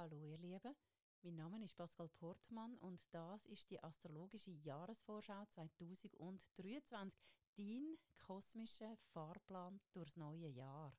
Hallo 0.00 0.22
ihr 0.22 0.38
Lieben, 0.38 0.76
mein 1.22 1.34
Name 1.34 1.64
ist 1.64 1.76
Pascal 1.76 2.08
Portmann 2.08 2.78
und 2.78 3.00
das 3.10 3.44
ist 3.46 3.68
die 3.68 3.82
astrologische 3.82 4.52
Jahresvorschau 4.52 5.44
2023, 5.46 7.18
dein 7.56 7.98
kosmischer 8.16 8.96
Fahrplan 9.12 9.80
durchs 9.92 10.16
neue 10.16 10.46
Jahr. 10.50 10.96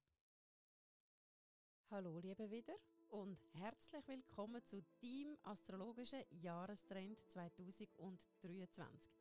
Hallo 1.90 2.20
liebe 2.20 2.52
wieder 2.52 2.76
und 3.08 3.40
herzlich 3.54 4.06
willkommen 4.06 4.62
zu 4.66 4.84
deinem 5.02 5.38
astrologischen 5.44 6.26
Jahrestrend 6.32 7.18
2023. 7.30 9.14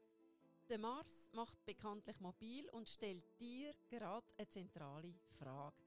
Der 0.69 0.79
Mars 0.79 1.31
macht 1.35 1.65
bekanntlich 1.65 2.19
mobil 2.19 2.69
und 2.71 2.89
stellt 2.89 3.39
dir 3.39 3.73
gerade 3.89 4.27
eine 4.39 4.49
zentrale 4.49 5.15
Frage. 5.39 5.85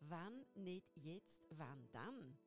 Wenn 0.00 0.46
nicht 0.54 0.96
jetzt, 0.96 1.44
wann 1.50 1.90
dann? 1.92 2.38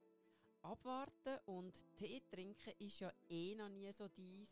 Abwarten 0.64 1.40
und 1.46 1.74
Tee 1.96 2.22
trinken 2.30 2.74
ist 2.80 3.00
ja 3.00 3.12
eh 3.30 3.56
noch 3.56 3.70
nie 3.70 3.92
so 3.92 4.08
dies 4.08 4.50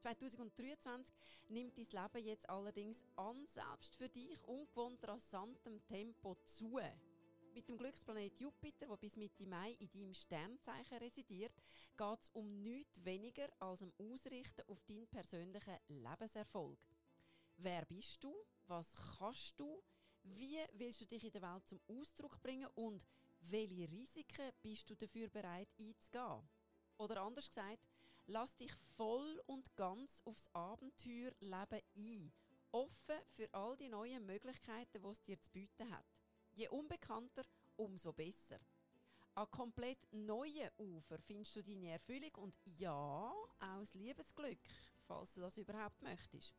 2023 0.00 1.14
nimmt 1.48 1.76
dein 1.76 1.84
Leben 1.84 2.26
jetzt 2.26 2.48
allerdings 2.48 3.02
an, 3.16 3.46
selbst 3.46 3.96
für 3.96 4.08
dich 4.08 4.42
ungewohnt 4.44 5.06
rasantem 5.06 5.84
Tempo 5.86 6.36
zu. 6.44 6.78
Mit 7.54 7.68
dem 7.68 7.76
Glücksplanet 7.76 8.38
Jupiter, 8.38 8.86
der 8.86 8.96
bis 8.96 9.16
Mitte 9.16 9.46
Mai 9.46 9.72
in 9.80 9.90
deinem 9.90 10.14
Sternzeichen 10.14 10.98
residiert, 10.98 11.52
geht 11.96 12.20
es 12.20 12.28
um 12.32 12.62
nichts 12.62 13.04
weniger 13.04 13.48
als 13.58 13.82
um 13.82 13.92
Ausrichten 13.98 14.62
auf 14.68 14.84
deinen 14.84 15.08
persönlichen 15.08 15.78
Lebenserfolg. 15.88 16.78
Wer 17.56 17.84
bist 17.86 18.22
du? 18.22 18.32
Was 18.66 18.94
kannst 19.18 19.58
du? 19.58 19.82
Wie 20.22 20.58
willst 20.74 21.00
du 21.00 21.06
dich 21.06 21.24
in 21.24 21.32
der 21.32 21.42
Welt 21.42 21.66
zum 21.66 21.80
Ausdruck 21.88 22.40
bringen 22.40 22.68
und 22.76 23.04
welche 23.50 23.90
Risiken 23.90 24.52
bist 24.62 24.88
du 24.90 24.94
dafür 24.94 25.28
bereit 25.28 25.68
einzugehen? 25.78 26.48
Oder 26.98 27.22
anders 27.22 27.48
gesagt, 27.48 27.86
lass 28.26 28.56
dich 28.56 28.72
voll 28.96 29.40
und 29.46 29.74
ganz 29.76 30.20
aufs 30.24 30.48
Abenteuerleben 30.52 31.82
ein, 31.96 32.32
offen 32.72 33.16
für 33.28 33.52
all 33.52 33.76
die 33.76 33.88
neuen 33.88 34.26
Möglichkeiten, 34.26 35.02
die 35.02 35.08
es 35.08 35.22
dir 35.22 35.40
zu 35.40 35.50
bieten 35.50 35.90
hat. 35.90 36.06
Je 36.52 36.68
unbekannter, 36.68 37.44
umso 37.76 38.12
besser. 38.12 38.58
An 39.34 39.50
komplett 39.50 40.12
neuen 40.12 40.70
Ufer 40.78 41.18
findest 41.20 41.54
du 41.54 41.62
deine 41.62 41.90
Erfüllung 41.90 42.34
und 42.38 42.54
ja, 42.64 43.30
auch 43.60 43.78
das 43.78 43.94
Liebesglück, 43.94 44.58
falls 45.06 45.34
du 45.34 45.40
das 45.40 45.56
überhaupt 45.58 46.02
möchtest. 46.02 46.54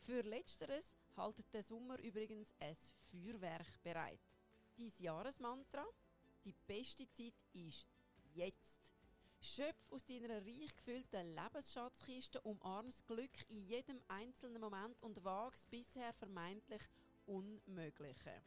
Für 0.00 0.20
Letzteres 0.22 0.94
haltet 1.16 1.46
der 1.54 1.62
Sommer 1.62 1.98
übrigens 2.00 2.54
ein 2.58 2.76
Feuerwerk 3.10 3.82
bereit. 3.82 4.20
Dein 4.76 4.92
Jahresmantra? 4.98 5.86
Die 6.44 6.54
beste 6.66 7.08
Zeit 7.08 7.34
ist 7.52 7.86
jetzt. 8.34 8.92
Schöpf 9.40 9.90
aus 9.90 10.04
deiner 10.04 10.44
reich 10.44 10.76
gefüllten 10.76 11.34
Lebensschatzkiste, 11.34 12.40
umarms 12.42 13.04
Glück 13.06 13.48
in 13.48 13.64
jedem 13.64 14.00
einzelnen 14.08 14.60
Moment 14.60 15.00
und 15.02 15.24
wag's 15.24 15.66
bisher 15.66 16.12
vermeintlich 16.14 16.82
Unmögliche. 17.26 18.42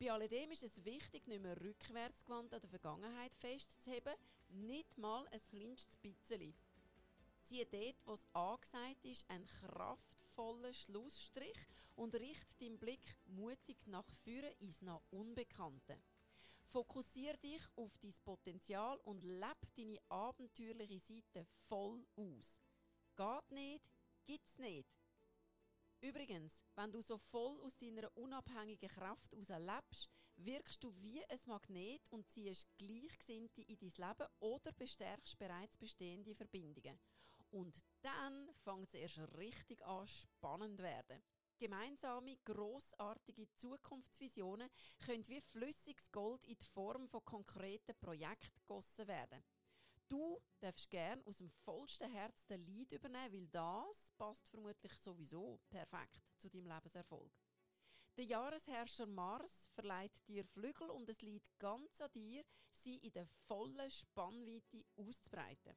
Bei 0.00 0.10
alledem 0.10 0.50
ist 0.50 0.64
es 0.64 0.84
wichtig, 0.84 1.28
nicht 1.28 1.42
mehr 1.42 1.60
rückwärtsgewandt 1.60 2.54
an 2.54 2.60
der 2.60 2.70
Vergangenheit 2.70 3.34
festzuheben, 3.36 4.14
nicht 4.48 4.98
mal 4.98 5.26
ein 5.28 5.40
kleinstes 5.50 5.96
bisschen. 5.96 6.54
Ziehe 7.42 7.66
dort, 7.66 7.96
wo 8.04 8.14
es 8.14 8.26
angesagt 8.32 9.04
ist, 9.04 9.28
einen 9.30 9.46
kraftvollen 9.46 10.74
Schlussstrich 10.74 11.68
und 11.94 12.14
richte 12.14 12.54
deinen 12.58 12.78
Blick 12.78 13.16
mutig 13.26 13.76
nach 13.86 14.08
vorne 14.24 14.50
ins 14.58 14.82
noch 14.82 15.02
Unbekannte. 15.10 15.98
Fokussiere 16.72 17.36
dich 17.36 17.60
auf 17.76 17.98
dein 17.98 18.14
Potenzial 18.24 18.98
und 19.04 19.22
lebe 19.22 19.66
deine 19.76 19.98
abenteuerliche 20.08 20.98
Seite 21.00 21.46
voll 21.68 22.02
aus. 22.16 22.62
Geht 23.14 23.50
nicht, 23.50 23.84
gibt's 24.24 24.58
nicht. 24.58 24.88
Übrigens, 26.00 26.64
wenn 26.74 26.90
du 26.90 27.02
so 27.02 27.18
voll 27.18 27.60
aus 27.60 27.76
deiner 27.76 28.08
unabhängigen 28.16 28.88
Kraft 28.88 29.34
heraus 29.34 29.60
lebst, 29.60 30.08
wirkst 30.36 30.82
du 30.82 30.94
wie 31.02 31.22
ein 31.26 31.38
Magnet 31.44 32.08
und 32.10 32.26
ziehst 32.30 32.66
Gleichgesinnte 32.78 33.60
in 33.60 33.76
dein 33.78 34.08
Leben 34.08 34.30
oder 34.40 34.72
bestärkst 34.72 35.38
bereits 35.38 35.76
bestehende 35.76 36.34
Verbindungen. 36.34 36.98
Und 37.50 37.84
dann 38.00 38.48
fängt 38.64 38.88
es 38.88 38.94
erst 38.94 39.18
richtig 39.36 39.84
an, 39.84 40.08
spannend 40.08 40.78
zu 40.78 40.84
werden. 40.84 41.22
Gemeinsame, 41.62 42.38
grossartige 42.44 43.48
Zukunftsvisionen 43.52 44.68
können 44.98 45.28
wie 45.28 45.40
flüssiges 45.40 46.10
Gold 46.10 46.44
in 46.44 46.58
die 46.58 46.66
Form 46.66 47.06
von 47.06 47.24
konkreten 47.24 47.94
Projekten 48.00 48.58
gegossen 48.66 49.06
werden. 49.06 49.44
Du 50.08 50.42
darfst 50.58 50.90
gern 50.90 51.22
aus 51.22 51.36
dem 51.36 51.50
vollsten 51.50 52.10
Herz 52.10 52.44
den 52.46 52.66
Lied 52.66 52.90
übernehmen, 52.90 53.32
weil 53.32 53.46
das 53.46 54.10
passt 54.18 54.48
vermutlich 54.48 54.92
sowieso 54.94 55.60
perfekt 55.70 56.20
zu 56.36 56.50
deinem 56.50 56.66
Lebenserfolg. 56.66 57.32
Der 58.16 58.24
Jahresherrscher 58.24 59.06
Mars 59.06 59.70
verleiht 59.72 60.26
dir 60.26 60.44
Flügel 60.44 60.90
und 60.90 61.08
es 61.08 61.22
liegt 61.22 61.56
ganz 61.60 62.00
an 62.00 62.10
dir, 62.12 62.42
sie 62.72 62.96
in 62.96 63.12
der 63.12 63.28
vollen 63.46 63.88
Spannweite 63.88 64.84
auszubreiten. 64.96 65.76